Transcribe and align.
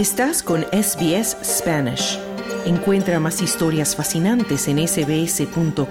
Estás 0.00 0.42
con 0.42 0.62
SBS 0.72 1.36
Spanish. 1.44 2.18
Encuentra 2.64 3.20
más 3.20 3.42
historias 3.42 3.94
fascinantes 3.94 4.66
en 4.66 4.78
sbs.com.au 4.88 5.82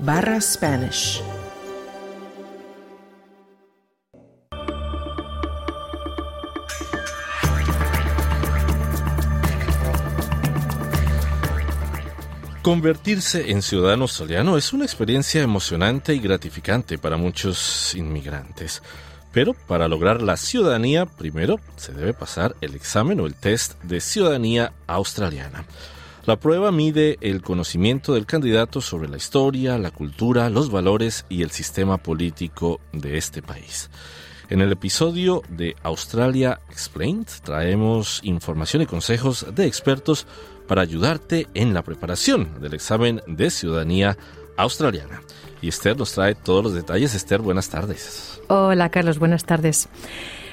barra 0.00 0.38
Spanish. 0.42 1.22
Convertirse 12.60 13.52
en 13.52 13.62
ciudadano 13.62 14.02
australiano 14.02 14.58
es 14.58 14.74
una 14.74 14.84
experiencia 14.84 15.40
emocionante 15.40 16.12
y 16.12 16.18
gratificante 16.18 16.98
para 16.98 17.16
muchos 17.16 17.94
inmigrantes. 17.94 18.82
Pero 19.32 19.54
para 19.54 19.88
lograr 19.88 20.22
la 20.22 20.36
ciudadanía, 20.36 21.06
primero 21.06 21.60
se 21.76 21.92
debe 21.92 22.12
pasar 22.14 22.56
el 22.60 22.74
examen 22.74 23.20
o 23.20 23.26
el 23.26 23.34
test 23.34 23.80
de 23.82 24.00
ciudadanía 24.00 24.72
australiana. 24.86 25.64
La 26.26 26.36
prueba 26.36 26.70
mide 26.70 27.16
el 27.20 27.40
conocimiento 27.40 28.14
del 28.14 28.26
candidato 28.26 28.80
sobre 28.80 29.08
la 29.08 29.16
historia, 29.16 29.78
la 29.78 29.90
cultura, 29.90 30.50
los 30.50 30.70
valores 30.70 31.24
y 31.28 31.42
el 31.42 31.50
sistema 31.50 31.96
político 31.96 32.80
de 32.92 33.16
este 33.16 33.40
país. 33.40 33.88
En 34.50 34.60
el 34.60 34.72
episodio 34.72 35.42
de 35.48 35.76
Australia 35.82 36.60
Explained 36.70 37.28
traemos 37.44 38.20
información 38.24 38.82
y 38.82 38.86
consejos 38.86 39.46
de 39.54 39.64
expertos 39.64 40.26
para 40.66 40.82
ayudarte 40.82 41.46
en 41.54 41.72
la 41.72 41.82
preparación 41.82 42.60
del 42.60 42.74
examen 42.74 43.22
de 43.26 43.50
ciudadanía 43.50 44.10
australiana. 44.10 44.39
Y 45.62 45.68
Esther 45.68 45.96
nos 45.96 46.12
trae 46.12 46.34
todos 46.34 46.64
los 46.64 46.74
detalles. 46.74 47.14
Esther, 47.14 47.40
buenas 47.40 47.68
tardes. 47.68 48.40
Hola 48.48 48.90
Carlos, 48.90 49.18
buenas 49.18 49.44
tardes. 49.44 49.88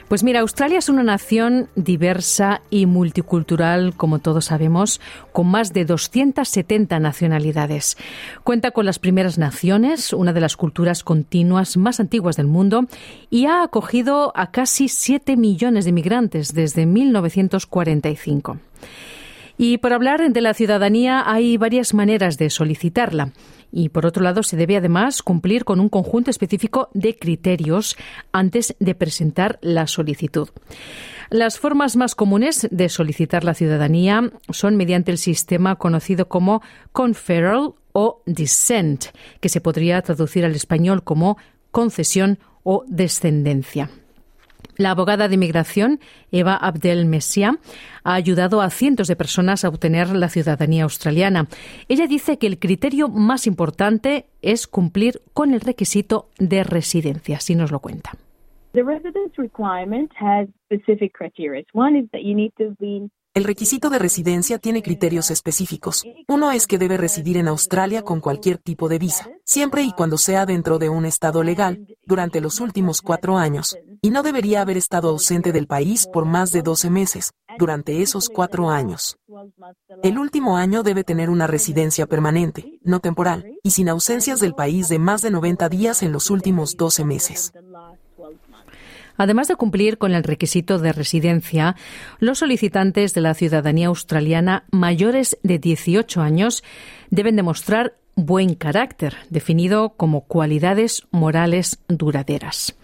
Pues 0.08 0.24
mira, 0.24 0.40
Australia 0.40 0.80
es 0.80 0.88
una 0.88 1.04
nación 1.04 1.68
diversa 1.76 2.62
y 2.70 2.86
multicultural, 2.86 3.94
como 3.98 4.20
todos 4.20 4.46
sabemos, 4.46 5.02
con 5.34 5.48
más 5.48 5.74
de 5.74 5.84
270 5.84 6.98
nacionalidades. 7.00 7.98
Cuenta 8.46 8.72
con 8.72 8.86
las 8.86 9.00
primeras 9.00 9.38
naciones, 9.38 10.14
una 10.14 10.32
de 10.32 10.40
las 10.40 10.56
culturas 10.56 11.04
continuas 11.04 11.76
más 11.76 12.00
antiguas 12.00 12.38
del 12.38 12.48
mundo, 12.48 12.86
y 13.30 13.48
ha 13.48 13.64
acogido 13.64 14.32
a 14.34 14.52
casi 14.52 14.88
7 14.88 15.36
millones 15.36 15.84
de 15.84 15.92
migrantes 15.92 16.54
desde 16.54 16.86
1945. 16.86 18.60
Y 19.58 19.80
por 19.80 19.92
hablar 19.92 20.32
de 20.32 20.42
la 20.42 20.54
ciudadanía 20.54 21.24
hay 21.30 21.58
varias 21.58 21.94
maneras 21.94 22.38
de 22.38 22.50
solicitarla. 22.50 23.34
Y 23.72 23.90
por 23.90 24.06
otro 24.06 24.24
lado, 24.24 24.44
se 24.44 24.58
debe 24.58 24.78
además 24.78 25.22
cumplir 25.22 25.66
con 25.66 25.80
un 25.80 25.90
conjunto 25.90 26.32
específico 26.32 26.90
de 26.94 27.18
criterios 27.18 27.98
antes 28.32 28.76
de 28.80 28.96
presentar 28.96 29.60
la 29.62 29.88
solicitud. 29.88 30.50
Las 31.30 31.60
formas 31.60 31.98
más 31.98 32.16
comunes 32.16 32.68
de 32.72 32.88
solicitar 32.88 33.44
la 33.44 33.54
ciudadanía 33.54 34.32
son 34.50 34.78
mediante 34.78 35.12
el 35.12 35.18
sistema 35.18 35.76
conocido 35.76 36.30
como 36.30 36.62
conferral 36.94 37.74
o 37.92 38.22
descent, 38.26 39.06
que 39.42 39.50
se 39.50 39.60
podría 39.60 40.02
traducir 40.02 40.46
al 40.46 40.56
español 40.56 41.04
como 41.04 41.38
concesión 41.72 42.40
o 42.64 42.86
descendencia. 42.88 43.90
La 44.78 44.92
abogada 44.92 45.28
de 45.28 45.36
inmigración, 45.36 46.00
Eva 46.32 46.56
Abdel 46.56 47.06
Messia, 47.06 47.58
ha 48.04 48.14
ayudado 48.14 48.62
a 48.62 48.70
cientos 48.70 49.08
de 49.08 49.16
personas 49.16 49.66
a 49.66 49.70
obtener 49.70 50.10
la 50.10 50.30
ciudadanía 50.30 50.84
australiana. 50.84 51.48
Ella 51.88 52.08
dice 52.08 52.38
que 52.38 52.48
el 52.48 52.60
criterio 52.60 53.10
más 53.10 53.48
importante 53.48 54.28
es 54.42 54.68
cumplir 54.68 55.22
con 55.34 55.54
el 55.54 55.62
requisito 55.62 56.30
de 56.38 56.64
residencia, 56.64 57.40
si 57.40 57.56
nos 57.56 57.72
lo 57.72 57.80
cuenta. 57.80 58.12
El 63.38 63.44
requisito 63.44 63.92
de 63.92 64.00
residencia 64.00 64.58
tiene 64.58 64.82
criterios 64.82 65.30
específicos. 65.30 66.04
Uno 66.28 66.52
es 66.52 66.66
que 66.66 66.80
debe 66.80 66.98
residir 66.98 67.38
en 67.38 67.48
Australia 67.48 68.02
con 68.02 68.20
cualquier 68.20 68.58
tipo 68.58 68.90
de 68.90 68.98
visa, 68.98 69.30
siempre 69.46 69.84
y 69.84 69.92
cuando 69.92 70.18
sea 70.18 70.48
dentro 70.48 70.80
de 70.80 70.90
un 70.90 71.06
estado 71.06 71.44
legal, 71.44 71.86
durante 72.04 72.42
los 72.42 72.60
últimos 72.60 73.04
cuatro 73.04 73.38
años, 73.38 73.78
y 74.02 74.10
no 74.10 74.24
debería 74.24 74.62
haber 74.62 74.78
estado 74.78 75.10
ausente 75.10 75.52
del 75.52 75.68
país 75.68 76.08
por 76.12 76.26
más 76.26 76.52
de 76.52 76.64
12 76.64 76.90
meses, 76.90 77.32
durante 77.60 78.02
esos 78.02 78.28
cuatro 78.28 78.72
años. 78.72 79.20
El 80.02 80.18
último 80.18 80.58
año 80.58 80.82
debe 80.82 81.04
tener 81.04 81.30
una 81.30 81.46
residencia 81.46 82.08
permanente, 82.08 82.80
no 82.82 83.02
temporal, 83.02 83.46
y 83.62 83.70
sin 83.70 83.88
ausencias 83.88 84.40
del 84.40 84.56
país 84.56 84.90
de 84.90 84.98
más 84.98 85.22
de 85.22 85.30
90 85.30 85.70
días 85.70 86.02
en 86.02 86.12
los 86.12 86.32
últimos 86.32 86.76
12 86.76 87.06
meses. 87.06 87.54
Además 89.18 89.48
de 89.48 89.56
cumplir 89.56 89.98
con 89.98 90.14
el 90.14 90.24
requisito 90.24 90.80
de 90.80 90.94
residencia, 90.94 91.76
los 92.20 92.40
solicitantes 92.40 93.14
de 93.14 93.22
la 93.22 93.34
ciudadanía 93.34 93.88
australiana 93.88 94.66
mayores 94.72 95.38
de 95.44 95.60
18 95.60 96.22
años 96.22 96.64
deben 97.10 97.36
demostrar 97.36 97.96
buen 98.16 98.56
carácter, 98.56 99.16
definido 99.30 99.90
como 99.90 100.22
cualidades 100.22 101.04
morales 101.12 101.80
duraderas. 101.88 102.76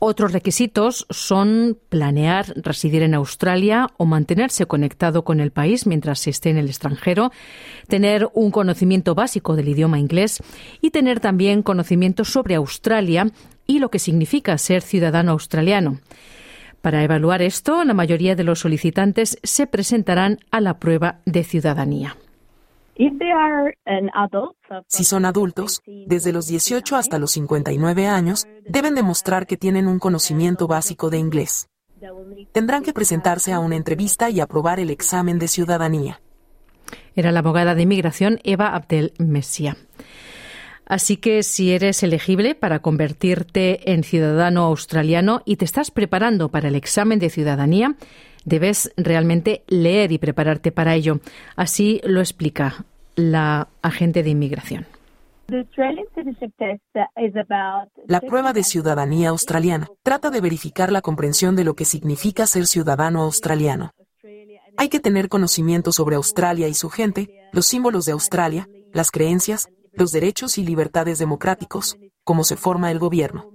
Otros 0.00 0.32
requisitos 0.32 1.06
son 1.10 1.78
planear 1.88 2.52
residir 2.56 3.04
en 3.04 3.14
Australia 3.14 3.86
o 3.98 4.04
mantenerse 4.04 4.66
conectado 4.66 5.22
con 5.22 5.38
el 5.38 5.52
país 5.52 5.86
mientras 5.86 6.18
se 6.18 6.30
esté 6.30 6.50
en 6.50 6.56
el 6.56 6.66
extranjero, 6.66 7.30
tener 7.86 8.28
un 8.34 8.50
conocimiento 8.50 9.14
básico 9.14 9.54
del 9.54 9.68
idioma 9.68 10.00
inglés 10.00 10.42
y 10.80 10.90
tener 10.90 11.20
también 11.20 11.62
conocimiento 11.62 12.24
sobre 12.24 12.56
Australia 12.56 13.30
y 13.66 13.78
lo 13.78 13.90
que 13.90 13.98
significa 13.98 14.56
ser 14.58 14.82
ciudadano 14.82 15.32
australiano. 15.32 16.00
Para 16.80 17.04
evaluar 17.04 17.42
esto, 17.42 17.84
la 17.84 17.94
mayoría 17.94 18.34
de 18.34 18.44
los 18.44 18.60
solicitantes 18.60 19.38
se 19.42 19.66
presentarán 19.66 20.40
a 20.50 20.60
la 20.60 20.78
prueba 20.78 21.20
de 21.26 21.44
ciudadanía. 21.44 22.16
Si 24.88 25.04
son 25.04 25.24
adultos, 25.24 25.80
desde 25.86 26.32
los 26.32 26.46
18 26.46 26.96
hasta 26.96 27.18
los 27.18 27.30
59 27.32 28.06
años, 28.06 28.46
deben 28.66 28.94
demostrar 28.94 29.46
que 29.46 29.56
tienen 29.56 29.86
un 29.86 29.98
conocimiento 29.98 30.66
básico 30.66 31.08
de 31.08 31.18
inglés. 31.18 31.68
Tendrán 32.52 32.82
que 32.82 32.92
presentarse 32.92 33.52
a 33.52 33.60
una 33.60 33.76
entrevista 33.76 34.28
y 34.28 34.40
aprobar 34.40 34.80
el 34.80 34.90
examen 34.90 35.38
de 35.38 35.48
ciudadanía. 35.48 36.20
Era 37.14 37.32
la 37.32 37.38
abogada 37.40 37.74
de 37.74 37.82
inmigración 37.82 38.40
Eva 38.42 38.74
Abdel 38.74 39.12
Messia. 39.18 39.76
Así 40.86 41.16
que 41.16 41.42
si 41.42 41.72
eres 41.72 42.02
elegible 42.02 42.54
para 42.54 42.80
convertirte 42.80 43.92
en 43.92 44.04
ciudadano 44.04 44.64
australiano 44.64 45.42
y 45.44 45.56
te 45.56 45.64
estás 45.64 45.90
preparando 45.90 46.48
para 46.48 46.68
el 46.68 46.74
examen 46.74 47.18
de 47.18 47.30
ciudadanía, 47.30 47.94
debes 48.44 48.92
realmente 48.96 49.62
leer 49.68 50.12
y 50.12 50.18
prepararte 50.18 50.72
para 50.72 50.94
ello. 50.94 51.20
Así 51.56 52.00
lo 52.04 52.20
explica 52.20 52.84
la 53.14 53.68
agente 53.82 54.22
de 54.22 54.30
inmigración. 54.30 54.86
La 58.06 58.20
prueba 58.20 58.52
de 58.52 58.62
ciudadanía 58.62 59.28
australiana 59.28 59.88
trata 60.02 60.30
de 60.30 60.40
verificar 60.40 60.90
la 60.90 61.02
comprensión 61.02 61.56
de 61.56 61.64
lo 61.64 61.74
que 61.74 61.84
significa 61.84 62.46
ser 62.46 62.66
ciudadano 62.66 63.22
australiano. 63.22 63.92
Hay 64.78 64.88
que 64.88 65.00
tener 65.00 65.28
conocimiento 65.28 65.92
sobre 65.92 66.16
Australia 66.16 66.68
y 66.68 66.74
su 66.74 66.88
gente, 66.88 67.48
los 67.52 67.66
símbolos 67.66 68.06
de 68.06 68.12
Australia, 68.12 68.66
las 68.92 69.10
creencias, 69.10 69.68
los 69.92 70.12
derechos 70.12 70.58
y 70.58 70.64
libertades 70.64 71.18
democráticos, 71.18 71.96
cómo 72.24 72.44
se 72.44 72.56
forma 72.56 72.90
el 72.90 72.98
gobierno, 72.98 73.50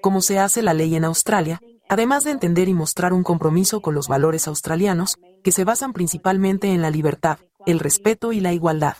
cómo 0.00 0.20
se 0.20 0.38
hace 0.38 0.62
la 0.62 0.74
ley 0.74 0.94
en 0.94 1.04
Australia, 1.04 1.60
además 1.88 2.24
de 2.24 2.32
entender 2.32 2.68
y 2.68 2.74
mostrar 2.74 3.12
un 3.12 3.22
compromiso 3.22 3.80
con 3.80 3.94
los 3.94 4.08
valores 4.08 4.48
australianos, 4.48 5.18
que 5.44 5.52
se 5.52 5.64
basan 5.64 5.92
principalmente 5.92 6.72
en 6.72 6.82
la 6.82 6.90
libertad, 6.90 7.38
el 7.66 7.78
respeto 7.78 8.32
y 8.32 8.40
la 8.40 8.52
igualdad. 8.52 8.96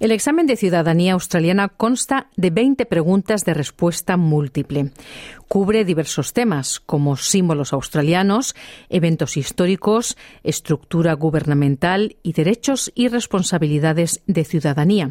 El 0.00 0.12
examen 0.12 0.46
de 0.46 0.56
ciudadanía 0.56 1.12
australiana 1.12 1.68
consta 1.68 2.28
de 2.34 2.48
20 2.48 2.86
preguntas 2.86 3.44
de 3.44 3.52
respuesta 3.52 4.16
múltiple. 4.16 4.92
Cubre 5.46 5.84
diversos 5.84 6.32
temas 6.32 6.80
como 6.80 7.16
símbolos 7.16 7.74
australianos, 7.74 8.56
eventos 8.88 9.36
históricos, 9.36 10.16
estructura 10.42 11.12
gubernamental 11.12 12.16
y 12.22 12.32
derechos 12.32 12.90
y 12.94 13.08
responsabilidades 13.08 14.22
de 14.26 14.44
ciudadanía. 14.44 15.10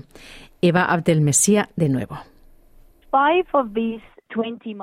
Eva 0.59 0.85
Abdelmesía 0.85 1.69
de 1.75 1.89
nuevo. 1.89 2.17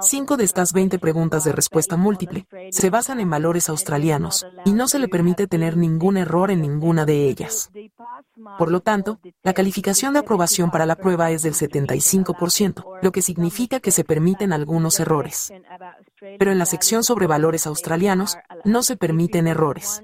Cinco 0.02 0.36
de 0.36 0.44
estas 0.44 0.72
20 0.72 0.98
preguntas 0.98 1.44
de 1.44 1.52
respuesta 1.52 1.96
múltiple 1.96 2.46
se 2.70 2.90
basan 2.90 3.20
en 3.20 3.30
valores 3.30 3.68
australianos 3.68 4.44
y 4.64 4.72
no 4.72 4.88
se 4.88 4.98
le 4.98 5.06
permite 5.08 5.46
tener 5.46 5.76
ningún 5.76 6.16
error 6.16 6.50
en 6.50 6.62
ninguna 6.62 7.04
de 7.04 7.28
ellas. 7.28 7.70
Por 8.58 8.72
lo 8.72 8.80
tanto, 8.80 9.20
la 9.44 9.54
calificación 9.54 10.14
de 10.14 10.20
aprobación 10.20 10.70
para 10.72 10.84
la 10.84 10.96
prueba 10.96 11.30
es 11.30 11.42
del 11.42 11.54
75%, 11.54 12.98
lo 13.00 13.12
que 13.12 13.22
significa 13.22 13.78
que 13.78 13.92
se 13.92 14.04
permiten 14.04 14.52
algunos 14.52 14.98
errores. 14.98 15.52
Pero 16.38 16.50
en 16.50 16.58
la 16.58 16.66
sección 16.66 17.04
sobre 17.04 17.28
valores 17.28 17.66
australianos 17.68 18.36
no 18.64 18.82
se 18.82 18.96
permiten 18.96 19.46
errores. 19.46 20.02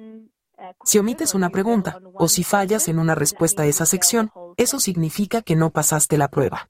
Si 0.85 0.99
omites 0.99 1.35
una 1.35 1.51
pregunta 1.51 2.01
o 2.15 2.29
si 2.29 2.45
fallas 2.45 2.87
en 2.87 3.01
una 3.01 3.17
respuesta 3.17 3.65
a 3.65 3.67
esa 3.67 3.87
sección, 3.87 4.31
eso 4.57 4.79
significa 4.79 5.43
que 5.43 5.57
no 5.57 5.71
pasaste 5.71 6.17
la 6.17 6.29
prueba. 6.29 6.69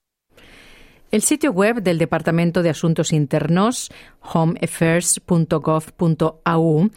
El 1.13 1.21
sitio 1.21 1.53
web 1.53 1.83
del 1.83 1.99
Departamento 1.99 2.63
de 2.63 2.71
Asuntos 2.71 3.13
Internos, 3.13 3.91
homeaffairs.gov.au, 4.23 6.91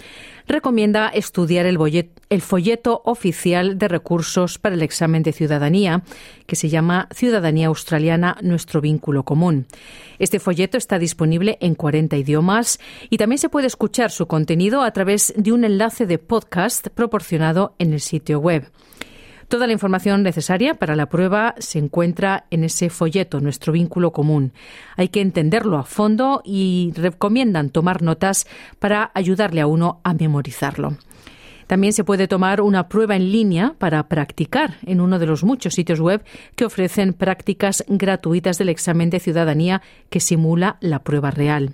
recomienda 0.48 1.10
estudiar 1.10 1.66
el, 1.66 1.78
el, 2.30 2.42
folleto 2.42 3.02
oficial 3.04 3.78
de 3.78 3.90
recursos 3.90 4.58
para 4.58 4.76
el 4.76 4.84
examen 4.84 5.22
de 5.22 5.34
ciudadanía, 5.34 6.04
que 6.46 6.56
se 6.56 6.70
llama 6.70 7.10
Ciudadanía 7.14 7.68
Australiana, 7.68 8.38
nuestro 8.42 8.80
vínculo 8.80 9.24
común. 9.24 9.66
Este 10.18 10.40
folleto 10.40 10.78
está 10.78 10.98
disponible 10.98 11.58
en 11.60 11.76
40 11.76 12.16
idiomas 12.16 12.80
y 13.10 13.18
también 13.18 13.40
se 13.40 13.50
puede 13.50 13.68
escuchar 13.68 14.12
su 14.12 14.28
contenido 14.28 14.82
a 14.82 14.92
través 14.92 15.34
de 15.36 15.52
un 15.52 15.66
enlace 15.66 16.06
de 16.06 16.20
podcast 16.20 16.88
proporcionado 16.88 17.76
en 17.80 17.92
el 17.92 18.00
sitio 18.00 18.40
web. 18.40 18.72
Toda 19.48 19.68
la 19.68 19.74
información 19.74 20.24
necesaria 20.24 20.74
para 20.74 20.96
la 20.96 21.08
prueba 21.08 21.54
se 21.60 21.78
encuentra 21.78 22.46
en 22.50 22.64
ese 22.64 22.90
folleto, 22.90 23.42
nuestro 23.42 23.74
vínculo 23.74 24.12
común. 24.12 24.54
Hay 24.98 25.10
que 25.10 25.22
entenderlo 25.22 25.78
a 25.78 25.84
fondo 25.84 26.42
y 26.44 26.94
recomiendan 26.96 27.70
tomar 27.70 28.02
notas 28.02 28.48
para 28.80 29.12
ayudarle 29.14 29.62
a 29.62 29.68
uno 29.68 30.02
a 30.04 30.16
memorizarlo. 30.16 30.98
También 31.68 31.94
se 31.94 32.04
puede 32.04 32.28
tomar 32.28 32.62
una 32.62 32.90
prueba 32.90 33.16
en 33.16 33.32
línea 33.32 33.76
para 33.78 34.08
practicar 34.08 34.78
en 34.84 35.00
uno 35.02 35.20
de 35.20 35.26
los 35.26 35.44
muchos 35.44 35.74
sitios 35.74 36.00
web 36.00 36.24
que 36.56 36.66
ofrecen 36.66 37.14
prácticas 37.14 37.84
gratuitas 37.88 38.58
del 38.58 38.70
examen 38.70 39.10
de 39.10 39.20
ciudadanía 39.20 39.82
que 40.10 40.20
simula 40.20 40.78
la 40.80 41.00
prueba 41.00 41.32
real. 41.32 41.74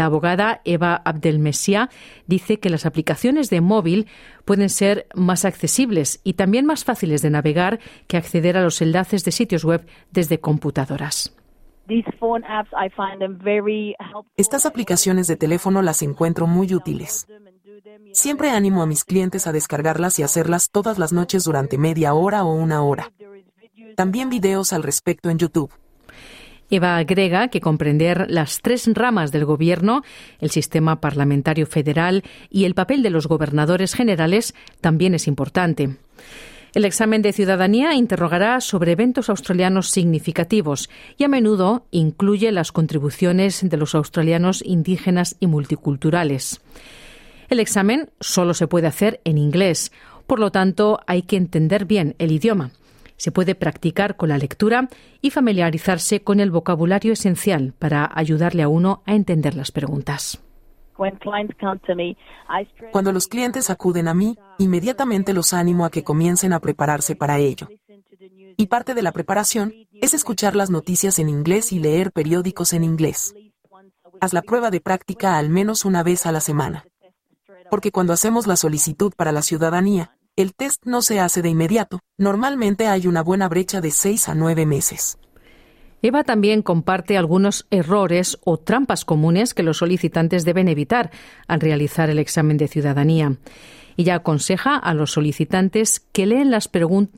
La 0.00 0.06
abogada 0.06 0.62
Eva 0.64 1.02
Abdelmesia 1.04 1.90
dice 2.26 2.58
que 2.58 2.70
las 2.70 2.86
aplicaciones 2.86 3.50
de 3.50 3.60
móvil 3.60 4.06
pueden 4.46 4.70
ser 4.70 5.06
más 5.14 5.44
accesibles 5.44 6.22
y 6.24 6.32
también 6.32 6.64
más 6.64 6.84
fáciles 6.84 7.20
de 7.20 7.28
navegar 7.28 7.80
que 8.06 8.16
acceder 8.16 8.56
a 8.56 8.62
los 8.62 8.80
enlaces 8.80 9.26
de 9.26 9.30
sitios 9.30 9.62
web 9.62 9.86
desde 10.10 10.40
computadoras. 10.40 11.36
Estas 14.38 14.64
aplicaciones 14.64 15.26
de 15.26 15.36
teléfono 15.36 15.82
las 15.82 16.00
encuentro 16.00 16.46
muy 16.46 16.74
útiles. 16.74 17.26
Siempre 18.14 18.48
animo 18.48 18.80
a 18.80 18.86
mis 18.86 19.04
clientes 19.04 19.46
a 19.46 19.52
descargarlas 19.52 20.18
y 20.18 20.22
hacerlas 20.22 20.70
todas 20.70 20.98
las 20.98 21.12
noches 21.12 21.44
durante 21.44 21.76
media 21.76 22.14
hora 22.14 22.42
o 22.44 22.54
una 22.54 22.82
hora. 22.82 23.12
También 23.96 24.30
videos 24.30 24.72
al 24.72 24.82
respecto 24.82 25.28
en 25.28 25.36
YouTube. 25.36 25.70
Eva 26.70 26.96
agrega 26.96 27.48
que 27.48 27.60
comprender 27.60 28.26
las 28.30 28.60
tres 28.62 28.88
ramas 28.92 29.32
del 29.32 29.44
Gobierno, 29.44 30.02
el 30.38 30.50
sistema 30.50 31.00
parlamentario 31.00 31.66
federal 31.66 32.22
y 32.48 32.64
el 32.64 32.74
papel 32.74 33.02
de 33.02 33.10
los 33.10 33.26
gobernadores 33.26 33.94
generales 33.94 34.54
también 34.80 35.14
es 35.14 35.26
importante. 35.26 35.96
El 36.72 36.84
examen 36.84 37.20
de 37.20 37.32
ciudadanía 37.32 37.94
interrogará 37.94 38.60
sobre 38.60 38.92
eventos 38.92 39.28
australianos 39.28 39.90
significativos 39.90 40.88
y 41.18 41.24
a 41.24 41.28
menudo 41.28 41.86
incluye 41.90 42.52
las 42.52 42.70
contribuciones 42.70 43.68
de 43.68 43.76
los 43.76 43.96
australianos 43.96 44.62
indígenas 44.64 45.36
y 45.40 45.48
multiculturales. 45.48 46.60
El 47.48 47.58
examen 47.58 48.10
solo 48.20 48.54
se 48.54 48.68
puede 48.68 48.86
hacer 48.86 49.20
en 49.24 49.36
inglés, 49.36 49.90
por 50.28 50.38
lo 50.38 50.52
tanto 50.52 51.00
hay 51.08 51.22
que 51.22 51.36
entender 51.36 51.86
bien 51.86 52.14
el 52.20 52.30
idioma. 52.30 52.70
Se 53.20 53.32
puede 53.32 53.54
practicar 53.54 54.16
con 54.16 54.30
la 54.30 54.38
lectura 54.38 54.88
y 55.20 55.28
familiarizarse 55.28 56.22
con 56.22 56.40
el 56.40 56.50
vocabulario 56.50 57.12
esencial 57.12 57.74
para 57.78 58.10
ayudarle 58.14 58.62
a 58.62 58.68
uno 58.68 59.02
a 59.04 59.14
entender 59.14 59.54
las 59.56 59.72
preguntas. 59.72 60.42
Cuando 62.90 63.12
los 63.12 63.28
clientes 63.28 63.68
acuden 63.68 64.08
a 64.08 64.14
mí, 64.14 64.38
inmediatamente 64.56 65.34
los 65.34 65.52
animo 65.52 65.84
a 65.84 65.90
que 65.90 66.02
comiencen 66.02 66.54
a 66.54 66.60
prepararse 66.60 67.14
para 67.14 67.38
ello. 67.38 67.68
Y 68.56 68.68
parte 68.68 68.94
de 68.94 69.02
la 69.02 69.12
preparación 69.12 69.74
es 69.92 70.14
escuchar 70.14 70.56
las 70.56 70.70
noticias 70.70 71.18
en 71.18 71.28
inglés 71.28 71.72
y 71.72 71.78
leer 71.78 72.12
periódicos 72.12 72.72
en 72.72 72.84
inglés. 72.84 73.34
Haz 74.22 74.32
la 74.32 74.40
prueba 74.40 74.70
de 74.70 74.80
práctica 74.80 75.36
al 75.36 75.50
menos 75.50 75.84
una 75.84 76.02
vez 76.02 76.24
a 76.24 76.32
la 76.32 76.40
semana. 76.40 76.86
Porque 77.68 77.92
cuando 77.92 78.14
hacemos 78.14 78.46
la 78.46 78.56
solicitud 78.56 79.12
para 79.14 79.30
la 79.30 79.42
ciudadanía, 79.42 80.16
el 80.40 80.54
test 80.54 80.84
no 80.84 81.02
se 81.02 81.20
hace 81.20 81.42
de 81.42 81.48
inmediato. 81.48 82.00
Normalmente 82.18 82.86
hay 82.86 83.06
una 83.06 83.22
buena 83.22 83.48
brecha 83.48 83.80
de 83.80 83.90
seis 83.90 84.28
a 84.28 84.34
nueve 84.34 84.66
meses. 84.66 85.18
Eva 86.02 86.24
también 86.24 86.62
comparte 86.62 87.18
algunos 87.18 87.66
errores 87.70 88.38
o 88.44 88.56
trampas 88.56 89.04
comunes 89.04 89.52
que 89.52 89.62
los 89.62 89.78
solicitantes 89.78 90.44
deben 90.44 90.68
evitar 90.68 91.10
al 91.46 91.60
realizar 91.60 92.08
el 92.08 92.18
examen 92.18 92.56
de 92.56 92.68
ciudadanía. 92.68 93.36
Ella 93.96 94.14
aconseja 94.14 94.76
a 94.76 94.94
los 94.94 95.12
solicitantes 95.12 96.00
que, 96.12 96.24
las 96.26 96.70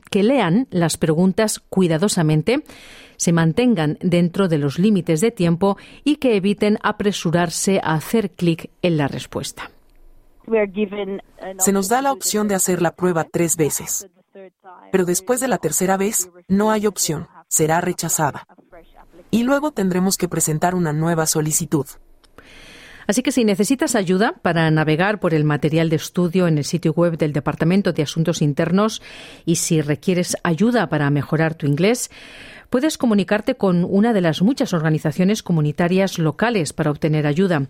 que 0.09 0.23
lean 0.23 0.67
las 0.69 0.97
preguntas 0.97 1.61
cuidadosamente, 1.69 2.63
se 3.15 3.31
mantengan 3.31 3.97
dentro 4.01 4.49
de 4.49 4.57
los 4.57 4.79
límites 4.79 5.21
de 5.21 5.31
tiempo 5.31 5.77
y 6.03 6.17
que 6.17 6.35
eviten 6.35 6.77
apresurarse 6.83 7.79
a 7.81 7.93
hacer 7.93 8.31
clic 8.31 8.69
en 8.81 8.97
la 8.97 9.07
respuesta. 9.07 9.71
Se 11.59 11.71
nos 11.71 11.89
da 11.89 12.01
la 12.01 12.11
opción 12.11 12.47
de 12.47 12.55
hacer 12.55 12.81
la 12.81 12.95
prueba 12.95 13.23
tres 13.23 13.55
veces. 13.57 14.07
Pero 14.91 15.05
después 15.05 15.39
de 15.39 15.47
la 15.47 15.57
tercera 15.57 15.97
vez, 15.97 16.29
no 16.47 16.71
hay 16.71 16.87
opción, 16.87 17.27
será 17.47 17.81
rechazada. 17.81 18.47
Y 19.31 19.43
luego 19.43 19.71
tendremos 19.71 20.17
que 20.17 20.27
presentar 20.27 20.75
una 20.75 20.93
nueva 20.93 21.25
solicitud. 21.25 21.85
Así 23.07 23.21
que 23.21 23.31
si 23.31 23.43
necesitas 23.43 23.95
ayuda 23.95 24.35
para 24.41 24.69
navegar 24.71 25.19
por 25.19 25.33
el 25.33 25.43
material 25.43 25.89
de 25.89 25.97
estudio 25.97 26.47
en 26.47 26.57
el 26.57 26.63
sitio 26.63 26.93
web 26.93 27.17
del 27.17 27.33
Departamento 27.33 27.91
de 27.91 28.03
Asuntos 28.03 28.41
Internos 28.41 29.01
y 29.45 29.55
si 29.55 29.81
requieres 29.81 30.37
ayuda 30.43 30.87
para 30.87 31.09
mejorar 31.09 31.55
tu 31.55 31.65
inglés, 31.65 32.09
puedes 32.73 32.97
comunicarte 32.97 33.53
con 33.53 33.85
una 33.87 34.13
de 34.13 34.21
las 34.21 34.41
muchas 34.41 34.73
organizaciones 34.73 35.43
comunitarias 35.43 36.17
locales 36.17 36.73
para 36.73 36.89
obtener 36.89 37.27
ayuda. 37.27 37.67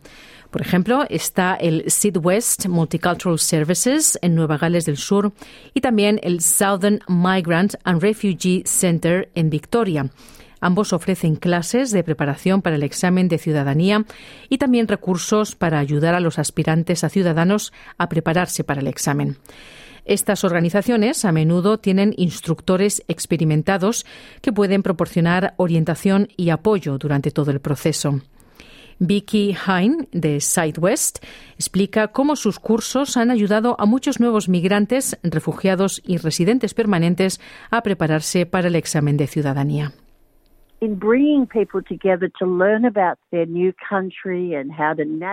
Por 0.50 0.62
ejemplo, 0.62 1.04
está 1.10 1.56
el 1.56 1.84
West 2.22 2.68
Multicultural 2.68 3.38
Services 3.38 4.18
en 4.22 4.34
Nueva 4.34 4.58
Gales 4.58 4.86
del 4.86 4.96
Sur 4.96 5.34
y 5.74 5.82
también 5.82 6.22
el 6.24 6.40
Southern 6.40 7.02
Migrant 7.10 7.76
and 7.84 8.02
Refugee 8.02 8.64
Center 8.66 9.30
en 9.36 9.50
Victoria. 9.50 10.10
Ambos 10.62 10.94
ofrecen 10.94 11.36
clases 11.36 11.92
de 11.92 12.06
preparación 12.06 12.62
para 12.62 12.78
el 12.78 12.84
examen 12.84 13.28
de 13.28 13.40
ciudadanía 13.40 14.06
y 14.48 14.58
también 14.58 14.88
recursos 14.88 15.54
para 15.54 15.80
ayudar 15.80 16.16
a 16.16 16.22
los 16.22 16.40
aspirantes 16.40 17.04
a 17.04 17.10
ciudadanos 17.10 17.74
a 17.98 18.08
prepararse 18.08 18.64
para 18.64 18.80
el 18.80 18.88
examen. 18.88 19.36
Estas 20.06 20.44
organizaciones 20.44 21.24
a 21.26 21.32
menudo 21.32 21.80
tienen 21.80 22.14
instructores 22.18 23.04
experimentados 23.08 24.06
que 24.42 24.52
pueden 24.52 24.84
proporcionar 24.84 25.54
orientación 25.58 26.28
y 26.36 26.50
apoyo 26.50 26.98
durante 26.98 27.32
todo 27.32 27.52
el 27.52 27.62
proceso. 27.62 28.22
Vicky 29.00 29.56
Hine, 29.68 30.08
de 30.12 30.40
Sidewest, 30.40 31.20
explica 31.56 32.10
cómo 32.10 32.36
sus 32.36 32.60
cursos 32.60 33.18
han 33.18 33.32
ayudado 33.32 33.76
a 33.80 33.86
muchos 33.86 34.20
nuevos 34.20 34.50
migrantes, 34.50 35.18
refugiados 35.24 36.02
y 36.06 36.18
residentes 36.18 36.74
permanentes 36.74 37.42
a 37.72 37.82
prepararse 37.82 38.46
para 38.46 38.68
el 38.68 38.76
examen 38.76 39.18
de 39.18 39.28
ciudadanía. 39.28 39.94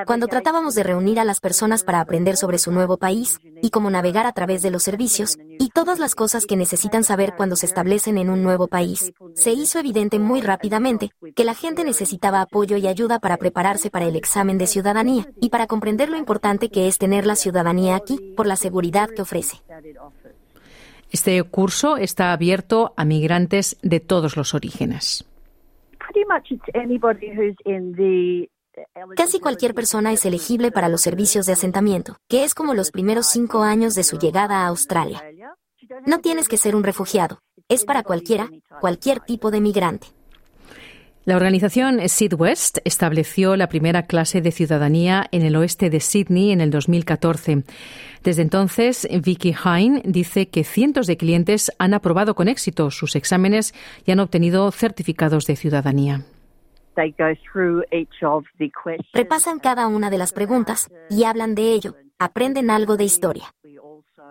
Cuando 0.07 0.29
tratábamos 0.29 0.77
de 0.77 0.85
reunir 0.85 1.19
a 1.19 1.25
las 1.25 1.41
personas 1.41 1.83
para 1.83 2.01
aprender 2.01 2.37
sobre 2.37 2.59
su 2.59 2.71
nuevo 2.71 2.99
país 2.99 3.41
y 3.61 3.71
cómo 3.71 3.91
navegar 3.91 4.27
a 4.27 4.33
través 4.33 4.63
de 4.63 4.71
los 4.71 4.85
servicios 4.85 5.37
y 5.59 5.71
todas 5.71 5.99
las 5.99 6.15
cosas 6.15 6.47
que 6.47 6.57
necesitan 6.57 7.03
saber 7.03 7.35
cuando 7.37 7.57
se 7.57 7.67
establecen 7.67 8.17
en 8.19 8.31
un 8.31 8.45
nuevo 8.45 8.69
país, 8.69 9.13
se 9.35 9.51
hizo 9.51 9.81
evidente 9.81 10.21
muy 10.21 10.41
rápidamente 10.41 11.11
que 11.35 11.45
la 11.45 11.55
gente 11.55 11.83
necesitaba 11.83 12.43
apoyo 12.43 12.77
y 12.77 12.87
ayuda 12.87 13.19
para 13.19 13.37
prepararse 13.37 13.91
para 13.91 14.07
el 14.07 14.15
examen 14.15 14.57
de 14.57 14.69
ciudadanía 14.69 15.27
y 15.41 15.49
para 15.49 15.67
comprender 15.67 16.11
lo 16.11 16.17
importante 16.17 16.69
que 16.69 16.87
es 16.87 16.97
tener 16.97 17.27
la 17.27 17.35
ciudadanía 17.35 17.97
aquí 17.97 18.35
por 18.37 18.47
la 18.47 18.55
seguridad 18.55 19.09
que 19.11 19.23
ofrece. 19.23 19.57
Este 21.11 21.43
curso 21.43 21.97
está 21.97 22.33
abierto 22.33 22.95
a 22.97 23.05
migrantes 23.05 23.77
de 23.83 23.99
todos 23.99 24.37
los 24.37 24.55
orígenes. 24.55 25.27
Casi 29.17 29.41
cualquier 29.41 29.75
persona 29.75 30.13
es 30.13 30.25
elegible 30.25 30.71
para 30.71 30.89
los 30.89 31.01
servicios 31.01 31.47
de 31.47 31.53
asentamiento, 31.53 32.17
que 32.29 32.45
es 32.45 32.55
como 32.55 32.75
los 32.75 32.91
primeros 32.91 33.27
cinco 33.27 33.63
años 33.63 33.95
de 33.95 34.05
su 34.05 34.19
llegada 34.19 34.65
a 34.65 34.69
Australia. 34.69 35.23
No 36.07 36.21
tienes 36.21 36.49
que 36.49 36.57
ser 36.57 36.77
un 36.77 36.85
refugiado, 36.85 37.41
es 37.69 37.85
para 37.85 38.03
cualquiera, 38.03 38.49
cualquier 38.81 39.21
tipo 39.21 39.51
de 39.51 39.61
migrante. 39.61 40.09
La 41.31 41.37
organización 41.37 42.01
West 42.37 42.79
estableció 42.85 43.55
la 43.55 43.69
primera 43.69 44.03
clase 44.03 44.41
de 44.41 44.51
ciudadanía 44.51 45.29
en 45.31 45.43
el 45.43 45.55
oeste 45.55 45.89
de 45.89 46.01
Sydney 46.01 46.51
en 46.51 46.61
el 46.61 46.73
2014. 46.73 47.63
Desde 48.25 48.43
entonces, 48.43 49.07
Vicky 49.23 49.55
Hine 49.55 50.03
dice 50.05 50.49
que 50.49 50.65
cientos 50.65 51.07
de 51.07 51.17
clientes 51.17 51.71
han 51.79 51.95
aprobado 51.95 52.35
con 52.35 52.49
éxito 52.49 52.91
sus 52.91 53.15
exámenes 53.15 53.75
y 54.05 54.11
han 54.11 54.19
obtenido 54.19 54.73
certificados 54.73 55.47
de 55.47 55.55
ciudadanía. 55.55 56.25
Repasan 59.13 59.61
cada 59.61 59.87
una 59.87 60.11
de 60.11 60.19
las 60.19 60.33
preguntas 60.33 60.91
y 61.11 61.23
hablan 61.23 61.55
de 61.55 61.75
ello, 61.75 61.95
aprenden 62.19 62.73
algo 62.73 62.97
de 62.97 63.05
historia. 63.05 63.55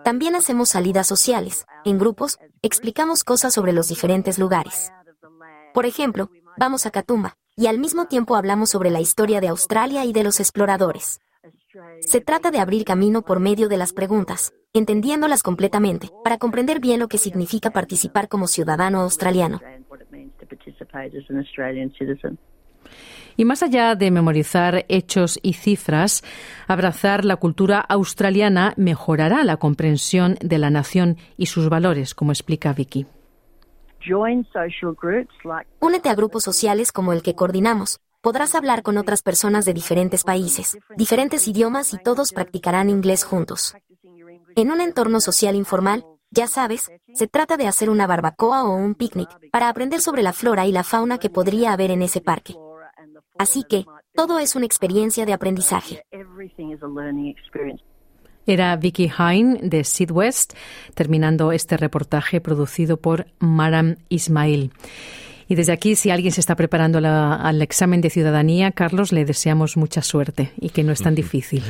También 0.04 0.34
hacemos 0.34 0.68
salidas 0.68 1.06
sociales. 1.06 1.64
En 1.86 1.98
grupos, 1.98 2.38
explicamos 2.60 3.24
cosas 3.24 3.54
sobre 3.54 3.72
los 3.72 3.88
diferentes 3.88 4.38
lugares. 4.38 4.92
Por 5.72 5.86
ejemplo, 5.86 6.30
vamos 6.60 6.84
a 6.84 6.90
Catumba, 6.90 7.38
y 7.56 7.68
al 7.68 7.78
mismo 7.78 8.04
tiempo 8.04 8.36
hablamos 8.36 8.68
sobre 8.68 8.90
la 8.90 9.00
historia 9.00 9.40
de 9.40 9.48
Australia 9.48 10.04
y 10.04 10.12
de 10.12 10.22
los 10.22 10.40
exploradores. 10.40 11.18
Se 12.00 12.20
trata 12.20 12.50
de 12.50 12.58
abrir 12.58 12.84
camino 12.84 13.22
por 13.22 13.40
medio 13.40 13.66
de 13.70 13.78
las 13.78 13.94
preguntas, 13.94 14.52
entendiéndolas 14.74 15.42
completamente, 15.42 16.10
para 16.22 16.36
comprender 16.36 16.78
bien 16.78 17.00
lo 17.00 17.08
que 17.08 17.16
significa 17.16 17.70
participar 17.70 18.28
como 18.28 18.46
ciudadano 18.46 19.00
australiano. 19.00 19.58
Y 23.38 23.44
más 23.46 23.62
allá 23.62 23.94
de 23.94 24.10
memorizar 24.10 24.84
hechos 24.88 25.38
y 25.42 25.54
cifras, 25.54 26.22
abrazar 26.66 27.24
la 27.24 27.36
cultura 27.36 27.80
australiana 27.80 28.74
mejorará 28.76 29.44
la 29.44 29.56
comprensión 29.56 30.36
de 30.42 30.58
la 30.58 30.68
nación 30.68 31.16
y 31.38 31.46
sus 31.46 31.70
valores, 31.70 32.14
como 32.14 32.32
explica 32.32 32.74
Vicky. 32.74 33.06
Únete 35.80 36.08
a 36.08 36.14
grupos 36.14 36.42
sociales 36.42 36.92
como 36.92 37.12
el 37.12 37.22
que 37.22 37.34
coordinamos. 37.34 38.00
Podrás 38.20 38.54
hablar 38.54 38.82
con 38.82 38.98
otras 38.98 39.22
personas 39.22 39.64
de 39.64 39.72
diferentes 39.72 40.24
países, 40.24 40.78
diferentes 40.96 41.48
idiomas 41.48 41.94
y 41.94 41.98
todos 41.98 42.32
practicarán 42.32 42.90
inglés 42.90 43.24
juntos. 43.24 43.74
En 44.56 44.70
un 44.70 44.80
entorno 44.80 45.20
social 45.20 45.54
informal, 45.54 46.04
ya 46.30 46.46
sabes, 46.46 46.90
se 47.14 47.26
trata 47.26 47.56
de 47.56 47.66
hacer 47.66 47.90
una 47.90 48.06
barbacoa 48.06 48.64
o 48.64 48.74
un 48.74 48.94
picnic 48.94 49.28
para 49.50 49.68
aprender 49.68 50.00
sobre 50.00 50.22
la 50.22 50.32
flora 50.32 50.66
y 50.66 50.72
la 50.72 50.84
fauna 50.84 51.18
que 51.18 51.30
podría 51.30 51.72
haber 51.72 51.90
en 51.90 52.02
ese 52.02 52.20
parque. 52.20 52.54
Así 53.38 53.64
que, 53.64 53.86
todo 54.14 54.38
es 54.38 54.54
una 54.54 54.66
experiencia 54.66 55.24
de 55.24 55.32
aprendizaje. 55.32 56.04
Era 58.46 58.74
Vicky 58.76 59.10
Hine 59.18 59.60
de 59.62 59.84
Sidwest, 59.84 60.54
terminando 60.94 61.52
este 61.52 61.76
reportaje 61.76 62.40
producido 62.40 62.96
por 62.96 63.26
Maram 63.38 63.96
Ismail. 64.08 64.72
Y 65.50 65.56
desde 65.56 65.72
aquí, 65.72 65.96
si 65.96 66.10
alguien 66.10 66.32
se 66.32 66.40
está 66.40 66.54
preparando 66.54 66.98
al 66.98 67.60
examen 67.60 68.00
de 68.00 68.08
ciudadanía, 68.08 68.70
Carlos, 68.70 69.10
le 69.10 69.24
deseamos 69.24 69.76
mucha 69.76 70.00
suerte 70.00 70.52
y 70.60 70.68
que 70.68 70.84
no 70.84 70.92
es 70.92 71.02
tan 71.02 71.16
difícil. 71.16 71.64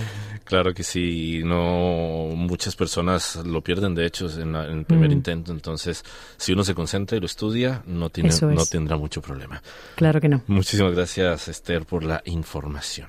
Claro 0.45 0.75
que 0.75 0.83
sí, 0.83 1.41
no 1.45 2.29
muchas 2.35 2.77
personas 2.77 3.37
lo 3.37 3.63
pierden 3.63 3.95
de 3.95 4.05
hecho 4.05 4.29
en, 4.39 4.55
el 4.55 4.85
primer 4.85 5.09
mm. 5.09 5.13
intento, 5.13 5.53
entonces 5.53 6.05
si 6.37 6.53
uno 6.53 6.63
se 6.63 6.75
concentra 6.75 7.17
y 7.17 7.21
lo 7.21 7.27
estudia, 7.27 7.83
no, 7.87 8.11
tiene, 8.11 8.31
no 8.43 8.67
tendrá 8.67 8.99
mucho 8.99 9.23
problema. 9.23 9.63
Claro 9.95 10.21
que 10.21 10.29
no. 10.29 10.43
Muchísimas 10.47 10.93
gracias 10.93 11.49
Esther 11.49 11.87
por 11.87 12.05
la 12.05 12.21
información. 12.27 13.09